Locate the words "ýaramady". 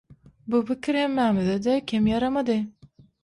2.13-2.59